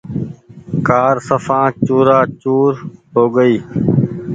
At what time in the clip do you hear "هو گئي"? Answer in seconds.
3.13-3.55